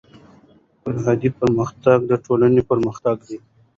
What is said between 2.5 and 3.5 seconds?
پرمختګ دی.